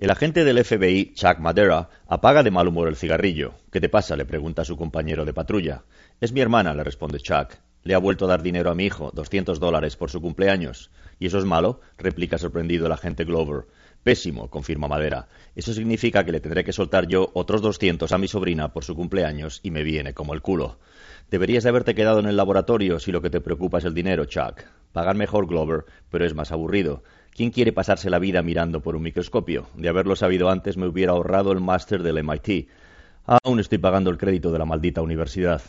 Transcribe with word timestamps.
El 0.00 0.10
agente 0.10 0.44
del 0.44 0.64
FBI, 0.64 1.12
Chuck 1.12 1.40
Madera, 1.40 1.90
apaga 2.08 2.42
de 2.42 2.50
mal 2.50 2.66
humor 2.66 2.88
el 2.88 2.96
cigarrillo. 2.96 3.52
¿Qué 3.70 3.82
te 3.82 3.90
pasa? 3.90 4.16
le 4.16 4.24
pregunta 4.24 4.62
a 4.62 4.64
su 4.64 4.74
compañero 4.78 5.26
de 5.26 5.34
patrulla. 5.34 5.82
Es 6.22 6.32
mi 6.32 6.40
hermana, 6.40 6.72
le 6.72 6.82
responde 6.82 7.20
Chuck. 7.20 7.56
Le 7.82 7.92
ha 7.92 7.98
vuelto 7.98 8.24
a 8.24 8.28
dar 8.28 8.40
dinero 8.40 8.70
a 8.70 8.74
mi 8.74 8.86
hijo, 8.86 9.10
doscientos 9.12 9.60
dólares 9.60 9.96
por 9.96 10.10
su 10.10 10.22
cumpleaños. 10.22 10.90
¿Y 11.18 11.26
eso 11.26 11.38
es 11.38 11.44
malo? 11.44 11.82
replica 11.98 12.38
sorprendido 12.38 12.86
el 12.86 12.92
agente 12.92 13.24
Glover. 13.24 13.66
Pésimo, 14.02 14.48
confirma 14.48 14.88
Madera. 14.88 15.28
Eso 15.54 15.74
significa 15.74 16.24
que 16.24 16.32
le 16.32 16.40
tendré 16.40 16.64
que 16.64 16.72
soltar 16.72 17.06
yo 17.06 17.30
otros 17.34 17.60
doscientos 17.60 18.12
a 18.12 18.18
mi 18.18 18.26
sobrina 18.26 18.72
por 18.72 18.84
su 18.84 18.96
cumpleaños 18.96 19.60
y 19.62 19.70
me 19.70 19.82
viene 19.82 20.14
como 20.14 20.32
el 20.32 20.40
culo. 20.40 20.78
Deberías 21.30 21.64
de 21.64 21.68
haberte 21.68 21.94
quedado 21.94 22.20
en 22.20 22.26
el 22.26 22.38
laboratorio 22.38 23.00
si 23.00 23.12
lo 23.12 23.20
que 23.20 23.28
te 23.28 23.42
preocupa 23.42 23.76
es 23.76 23.84
el 23.84 23.92
dinero, 23.92 24.24
Chuck. 24.24 24.62
Pagar 24.94 25.14
mejor, 25.14 25.46
Glover, 25.46 25.84
pero 26.10 26.24
es 26.24 26.34
más 26.34 26.52
aburrido. 26.52 27.02
¿Quién 27.34 27.50
quiere 27.50 27.72
pasarse 27.72 28.10
la 28.10 28.18
vida 28.18 28.42
mirando 28.42 28.82
por 28.82 28.96
un 28.96 29.02
microscopio? 29.02 29.66
De 29.76 29.88
haberlo 29.88 30.16
sabido 30.16 30.50
antes 30.50 30.76
me 30.76 30.86
hubiera 30.86 31.12
ahorrado 31.12 31.52
el 31.52 31.60
máster 31.60 32.02
del 32.02 32.22
MIT. 32.22 32.68
Aún 33.24 33.60
estoy 33.60 33.78
pagando 33.78 34.10
el 34.10 34.18
crédito 34.18 34.50
de 34.52 34.58
la 34.58 34.64
maldita 34.64 35.00
universidad. 35.00 35.62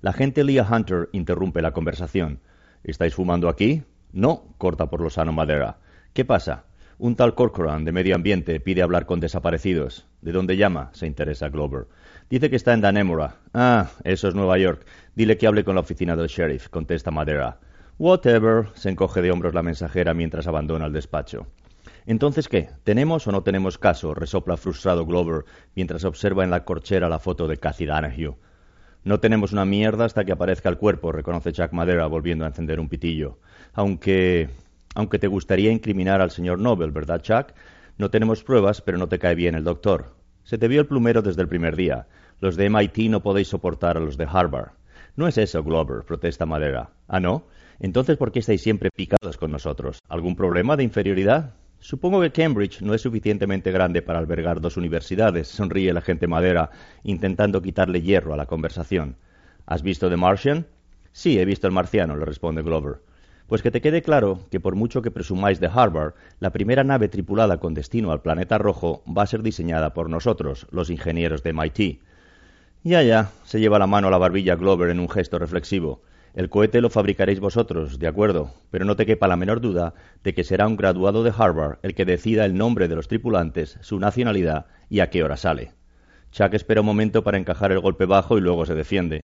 La 0.00 0.10
agente 0.10 0.44
Leah 0.44 0.68
Hunter 0.70 1.08
interrumpe 1.12 1.62
la 1.62 1.72
conversación. 1.72 2.40
¿Estáis 2.84 3.14
fumando 3.14 3.48
aquí? 3.48 3.82
No, 4.12 4.54
corta 4.58 4.90
por 4.90 5.00
lo 5.00 5.10
sano 5.10 5.32
Madera. 5.32 5.78
¿Qué 6.12 6.24
pasa? 6.24 6.64
Un 6.98 7.14
tal 7.14 7.34
Corcoran, 7.36 7.84
de 7.84 7.92
Medio 7.92 8.16
Ambiente, 8.16 8.58
pide 8.58 8.82
hablar 8.82 9.06
con 9.06 9.20
desaparecidos. 9.20 10.06
¿De 10.20 10.32
dónde 10.32 10.56
llama? 10.56 10.90
se 10.92 11.06
interesa 11.06 11.48
Glover. 11.48 11.86
Dice 12.28 12.50
que 12.50 12.56
está 12.56 12.74
en 12.74 12.80
Danemora. 12.80 13.36
Ah, 13.54 13.90
eso 14.02 14.28
es 14.28 14.34
Nueva 14.34 14.58
York. 14.58 14.84
Dile 15.14 15.38
que 15.38 15.46
hable 15.46 15.62
con 15.62 15.76
la 15.76 15.82
oficina 15.82 16.16
del 16.16 16.26
sheriff, 16.26 16.68
contesta 16.68 17.12
Madera. 17.12 17.60
Whatever, 17.98 18.68
se 18.74 18.90
encoge 18.90 19.22
de 19.22 19.30
hombros 19.30 19.54
la 19.54 19.62
mensajera 19.62 20.14
mientras 20.14 20.46
abandona 20.46 20.86
el 20.86 20.92
despacho. 20.92 21.46
Entonces, 22.06 22.48
¿qué? 22.48 22.70
¿Tenemos 22.84 23.26
o 23.26 23.32
no 23.32 23.42
tenemos 23.42 23.76
caso? 23.76 24.14
resopla 24.14 24.56
frustrado 24.56 25.04
Glover 25.04 25.44
mientras 25.74 26.04
observa 26.04 26.44
en 26.44 26.50
la 26.50 26.64
corchera 26.64 27.08
la 27.08 27.18
foto 27.18 27.48
de 27.48 27.56
Cathy 27.56 27.86
Danahue. 27.86 28.36
No 29.04 29.20
tenemos 29.20 29.52
una 29.52 29.64
mierda 29.64 30.04
hasta 30.04 30.24
que 30.24 30.32
aparezca 30.32 30.68
el 30.68 30.78
cuerpo, 30.78 31.12
reconoce 31.12 31.52
Chuck 31.52 31.72
Madera 31.72 32.06
volviendo 32.06 32.44
a 32.44 32.48
encender 32.48 32.80
un 32.80 32.88
pitillo. 32.88 33.38
Aunque 33.74 34.48
aunque 34.94 35.18
te 35.18 35.26
gustaría 35.26 35.70
incriminar 35.70 36.20
al 36.20 36.30
señor 36.30 36.58
Nobel, 36.58 36.90
¿verdad, 36.90 37.20
Chuck? 37.22 37.52
No 37.98 38.10
tenemos 38.10 38.42
pruebas, 38.42 38.80
pero 38.80 38.98
no 38.98 39.08
te 39.08 39.18
cae 39.18 39.34
bien 39.34 39.54
el 39.54 39.64
doctor. 39.64 40.14
Se 40.44 40.58
te 40.58 40.68
vio 40.68 40.80
el 40.80 40.86
plumero 40.86 41.22
desde 41.22 41.42
el 41.42 41.48
primer 41.48 41.76
día. 41.76 42.06
Los 42.40 42.56
de 42.56 42.70
MIT 42.70 43.10
no 43.10 43.22
podéis 43.22 43.48
soportar 43.48 43.96
a 43.96 44.00
los 44.00 44.16
de 44.16 44.26
Harvard. 44.30 44.70
No 45.18 45.26
es 45.26 45.36
eso, 45.36 45.64
Glover, 45.64 46.04
protesta 46.04 46.46
Madera. 46.46 46.90
¿Ah, 47.08 47.18
no? 47.18 47.42
Entonces, 47.80 48.16
¿por 48.16 48.30
qué 48.30 48.38
estáis 48.38 48.62
siempre 48.62 48.88
picados 48.94 49.36
con 49.36 49.50
nosotros? 49.50 49.98
¿Algún 50.08 50.36
problema 50.36 50.76
de 50.76 50.84
inferioridad? 50.84 51.54
Supongo 51.80 52.20
que 52.20 52.30
Cambridge 52.30 52.82
no 52.82 52.94
es 52.94 53.02
suficientemente 53.02 53.72
grande 53.72 54.00
para 54.00 54.20
albergar 54.20 54.60
dos 54.60 54.76
universidades, 54.76 55.48
sonríe 55.48 55.90
el 55.90 55.96
agente 55.96 56.28
Madera, 56.28 56.70
intentando 57.02 57.60
quitarle 57.60 58.00
hierro 58.00 58.32
a 58.32 58.36
la 58.36 58.46
conversación. 58.46 59.16
¿Has 59.66 59.82
visto 59.82 60.08
The 60.08 60.16
Martian? 60.16 60.68
Sí, 61.10 61.36
he 61.36 61.44
visto 61.44 61.66
el 61.66 61.72
marciano, 61.72 62.16
le 62.16 62.24
responde 62.24 62.62
Glover. 62.62 62.98
Pues 63.48 63.60
que 63.60 63.72
te 63.72 63.80
quede 63.80 64.02
claro 64.02 64.46
que 64.52 64.60
por 64.60 64.76
mucho 64.76 65.02
que 65.02 65.10
presumáis 65.10 65.58
de 65.58 65.66
Harvard, 65.66 66.14
la 66.38 66.52
primera 66.52 66.84
nave 66.84 67.08
tripulada 67.08 67.58
con 67.58 67.74
destino 67.74 68.12
al 68.12 68.22
planeta 68.22 68.56
rojo 68.56 69.02
va 69.04 69.24
a 69.24 69.26
ser 69.26 69.42
diseñada 69.42 69.94
por 69.94 70.10
nosotros, 70.10 70.68
los 70.70 70.90
ingenieros 70.90 71.42
de 71.42 71.54
MIT. 71.54 72.02
Ya, 72.84 73.02
ya, 73.02 73.32
se 73.44 73.58
lleva 73.58 73.78
la 73.78 73.88
mano 73.88 74.06
a 74.06 74.10
la 74.10 74.18
barbilla 74.18 74.54
Glover 74.54 74.90
en 74.90 75.00
un 75.00 75.08
gesto 75.08 75.38
reflexivo. 75.38 76.02
El 76.34 76.48
cohete 76.48 76.80
lo 76.80 76.90
fabricaréis 76.90 77.40
vosotros, 77.40 77.98
de 77.98 78.06
acuerdo, 78.06 78.54
pero 78.70 78.84
no 78.84 78.94
te 78.94 79.04
quepa 79.04 79.26
la 79.26 79.36
menor 79.36 79.60
duda 79.60 79.94
de 80.22 80.32
que 80.32 80.44
será 80.44 80.68
un 80.68 80.76
graduado 80.76 81.24
de 81.24 81.32
Harvard 81.36 81.78
el 81.82 81.94
que 81.94 82.04
decida 82.04 82.44
el 82.44 82.56
nombre 82.56 82.86
de 82.86 82.94
los 82.94 83.08
tripulantes, 83.08 83.78
su 83.80 83.98
nacionalidad 83.98 84.66
y 84.88 85.00
a 85.00 85.10
qué 85.10 85.24
hora 85.24 85.36
sale. 85.36 85.72
Chuck 86.30 86.54
espera 86.54 86.82
un 86.82 86.86
momento 86.86 87.24
para 87.24 87.38
encajar 87.38 87.72
el 87.72 87.80
golpe 87.80 88.04
bajo 88.04 88.38
y 88.38 88.40
luego 88.40 88.64
se 88.64 88.76
defiende. 88.76 89.22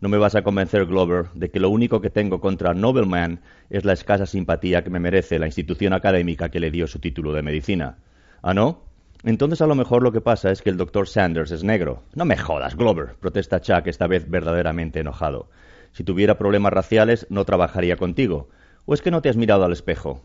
No 0.00 0.08
me 0.08 0.18
vas 0.18 0.34
a 0.34 0.42
convencer, 0.42 0.86
Glover, 0.86 1.26
de 1.34 1.50
que 1.50 1.60
lo 1.60 1.70
único 1.70 2.00
que 2.00 2.10
tengo 2.10 2.40
contra 2.40 2.74
Nobleman 2.74 3.40
es 3.70 3.84
la 3.84 3.92
escasa 3.92 4.26
simpatía 4.26 4.82
que 4.82 4.90
me 4.90 4.98
merece 4.98 5.38
la 5.38 5.46
institución 5.46 5.92
académica 5.92 6.48
que 6.48 6.60
le 6.60 6.72
dio 6.72 6.88
su 6.88 6.98
título 6.98 7.32
de 7.32 7.42
medicina. 7.42 7.98
¿Ah, 8.42 8.52
no? 8.52 8.85
Entonces 9.26 9.60
a 9.60 9.66
lo 9.66 9.74
mejor 9.74 10.04
lo 10.04 10.12
que 10.12 10.20
pasa 10.20 10.52
es 10.52 10.62
que 10.62 10.70
el 10.70 10.76
doctor 10.76 11.08
Sanders 11.08 11.50
es 11.50 11.64
negro. 11.64 12.04
No 12.14 12.24
me 12.24 12.36
jodas, 12.36 12.76
Glover, 12.76 13.16
protesta 13.18 13.60
Chuck 13.60 13.88
esta 13.88 14.06
vez 14.06 14.30
verdaderamente 14.30 15.00
enojado. 15.00 15.50
Si 15.90 16.04
tuviera 16.04 16.38
problemas 16.38 16.72
raciales 16.72 17.26
no 17.28 17.44
trabajaría 17.44 17.96
contigo. 17.96 18.48
¿O 18.84 18.94
es 18.94 19.02
que 19.02 19.10
no 19.10 19.22
te 19.22 19.28
has 19.28 19.36
mirado 19.36 19.64
al 19.64 19.72
espejo? 19.72 20.22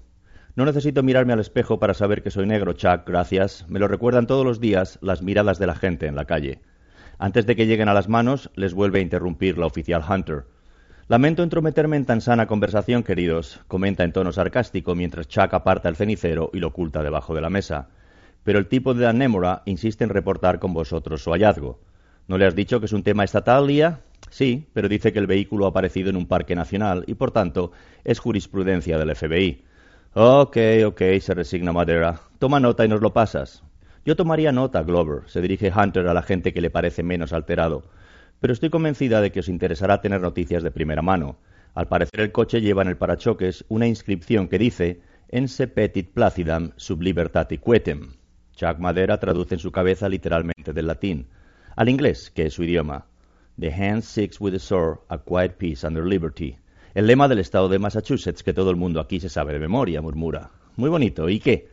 No 0.56 0.66
necesito 0.66 1.01
mirarme 1.01 1.34
al 1.34 1.40
espejo 1.40 1.79
para 1.79 1.95
saber 1.95 2.22
que 2.22 2.29
soy 2.29 2.45
negro, 2.45 2.73
Chuck, 2.73 3.01
gracias. 3.07 3.66
Me 3.67 3.79
lo 3.79 3.88
recuerdan 3.88 4.28
todos 4.28 4.45
los 4.45 4.59
días 4.59 5.00
las 5.01 5.23
miradas 5.23 5.57
de 5.57 5.66
la 5.66 5.73
gente 5.73 6.06
en 6.06 6.16
la 6.16 6.25
calle. 6.25 6.61
Antes 7.17 7.47
de 7.47 7.56
que 7.56 7.66
lleguen 7.66 7.90
a 7.90 7.95
las 7.95 8.07
manos, 8.07 8.51
les 8.53 8.75
vuelve 8.75 9.00
a 9.00 9.01
interrumpir 9.01 9.57
la 9.57 9.66
oficial 9.66 10.03
Hunter. 10.07 10.45
Lamento 11.07 11.41
entrometerme 11.41 11.97
en 11.97 12.06
tan 12.06 12.22
sana 12.22 12.45
conversación, 12.45 13.01
queridos, 13.01 13.61
comenta 13.67 14.03
en 14.03 14.13
tono 14.13 14.31
sarcástico 14.31 14.94
mientras 14.94 15.28
Chuck 15.28 15.56
aparta 15.56 15.90
el 15.90 15.95
cenicero 15.95 16.51
y 16.53 16.59
lo 16.59 16.67
oculta 16.67 17.01
debajo 17.01 17.34
de 17.34 17.41
la 17.41 17.50
mesa. 17.50 17.90
Pero 18.44 18.59
el 18.59 18.68
tipo 18.68 18.94
de 18.94 19.07
Anémora 19.07 19.62
insiste 19.66 20.03
en 20.03 20.09
reportar 20.09 20.59
con 20.59 20.74
vosotros 20.74 21.24
su 21.24 21.31
hallazgo. 21.31 21.79
¿No 22.28 22.38
le 22.38 22.46
has 22.46 22.56
dicho 22.56 22.79
que 22.79 22.85
es 22.85 22.94
un 22.94 23.03
tema 23.03 23.24
estatal, 23.24 23.68
Lía? 23.68 24.02
Sí, 24.29 24.68
pero 24.74 24.88
dice 24.88 25.12
que 25.12 25.19
el 25.19 25.28
vehículo 25.28 25.66
ha 25.66 25.69
aparecido 25.69 26.09
en 26.09 26.16
un 26.16 26.28
parque 26.28 26.56
nacional 26.56 27.03
y, 27.07 27.16
por 27.16 27.31
tanto, 27.31 27.72
es 28.03 28.19
jurisprudencia 28.19 28.97
del 28.97 29.16
FBI. 29.16 29.63
Ok, 30.13 30.57
ok, 30.85 31.02
se 31.19 31.34
resigna 31.34 31.72
Madera. 31.72 32.22
Toma 32.40 32.59
nota 32.59 32.85
y 32.85 32.88
nos 32.88 33.02
lo 33.02 33.13
pasas. 33.13 33.63
Yo 34.03 34.16
tomaría 34.16 34.52
nota, 34.52 34.81
Glover, 34.81 35.29
se 35.29 35.41
dirige 35.41 35.72
Hunter 35.72 36.08
a 36.08 36.13
la 36.13 36.23
gente 36.23 36.53
que 36.53 36.62
le 36.62 36.72
parece 36.72 37.03
menos 37.03 37.34
alterado, 37.34 37.84
pero 38.40 38.52
estoy 38.52 38.72
convencida 38.72 39.22
de 39.22 39.31
que 39.31 39.41
os 39.41 39.50
interesará 39.50 40.02
tener 40.02 40.22
noticias 40.22 40.63
de 40.63 40.72
primera 40.72 41.03
mano. 41.03 41.38
Al 41.75 41.88
parecer 41.88 42.19
el 42.22 42.31
coche 42.31 42.62
lleva 42.62 42.81
en 42.81 42.88
el 42.88 42.97
parachoques 42.97 43.63
una 43.69 43.88
inscripción 43.88 44.47
que 44.47 44.58
dice 44.58 45.02
Ense 45.29 45.68
petit 45.68 46.12
placidam 46.12 46.72
sub 46.78 47.02
libertate 47.02 47.59
quetem. 47.59 48.20
Chuck 48.56 48.79
Madera 48.79 49.19
traduce 49.19 49.56
en 49.56 49.59
su 49.59 49.72
cabeza 49.72 50.09
literalmente 50.09 50.73
del 50.73 50.88
latín 50.88 51.28
al 51.75 51.89
inglés, 51.89 52.31
que 52.31 52.45
es 52.45 52.53
su 52.53 52.63
idioma. 52.63 53.06
The 53.59 53.72
hand 53.72 54.03
seeks 54.03 54.39
with 54.39 54.51
the 54.51 54.59
sword 54.59 55.00
a 55.09 55.17
quiet 55.17 55.57
peace 55.57 55.85
under 55.85 56.06
liberty. 56.06 56.57
El 56.94 57.07
lema 57.07 57.28
del 57.28 57.40
estado 57.40 57.69
de 57.69 57.79
Massachusetts 57.79 58.44
que 58.44 58.53
todo 58.53 58.69
el 58.69 58.75
mundo 58.75 59.00
aquí 59.00 59.19
se 59.19 59.29
sabe 59.29 59.53
de 59.53 59.59
memoria, 59.59 60.01
murmura. 60.01 60.51
Muy 60.75 60.90
bonito. 60.90 61.29
¿Y 61.29 61.40
qué? 61.40 61.69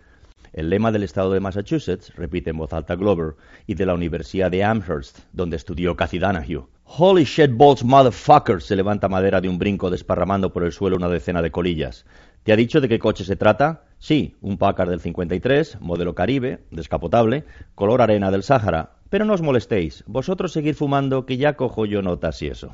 El 0.52 0.70
lema 0.70 0.92
del 0.92 1.02
estado 1.02 1.32
de 1.32 1.40
Massachusetts, 1.40 2.14
repite 2.14 2.50
en 2.50 2.56
voz 2.56 2.72
alta 2.72 2.94
Glover, 2.94 3.34
y 3.66 3.74
de 3.74 3.86
la 3.86 3.94
Universidad 3.94 4.50
de 4.50 4.64
Amherst, 4.64 5.18
donde 5.32 5.56
estudió 5.56 5.96
Cathy 5.96 6.18
Danahue. 6.18 6.66
Holy 6.84 7.24
shit 7.24 7.50
balls 7.54 7.84
motherfucker, 7.84 8.62
se 8.62 8.76
levanta 8.76 9.08
madera 9.08 9.40
de 9.40 9.48
un 9.48 9.58
brinco 9.58 9.90
desparramando 9.90 10.52
por 10.52 10.64
el 10.64 10.72
suelo 10.72 10.96
una 10.96 11.08
decena 11.08 11.42
de 11.42 11.50
colillas. 11.50 12.06
¿Te 12.44 12.52
ha 12.52 12.56
dicho 12.56 12.80
de 12.80 12.88
qué 12.88 12.98
coche 12.98 13.24
se 13.24 13.36
trata? 13.36 13.84
Sí, 13.98 14.36
un 14.40 14.58
Packard 14.58 14.90
del 14.90 15.00
53, 15.00 15.80
modelo 15.80 16.14
Caribe, 16.14 16.60
descapotable, 16.70 17.44
color 17.74 18.00
arena 18.00 18.30
del 18.30 18.44
Sáhara. 18.44 18.92
Pero 19.10 19.24
no 19.24 19.34
os 19.34 19.42
molestéis, 19.42 20.04
vosotros 20.06 20.52
seguid 20.52 20.74
fumando 20.74 21.26
que 21.26 21.36
ya 21.36 21.56
cojo 21.56 21.84
yo 21.84 22.00
notas 22.02 22.40
y 22.42 22.46
eso. 22.46 22.72